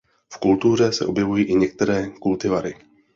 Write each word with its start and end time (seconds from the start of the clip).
V 0.29 0.37
kultuře 0.37 0.91
se 0.91 1.05
objevují 1.05 1.43
i 1.45 1.55
některé 1.55 2.09
kultivary. 2.21 2.75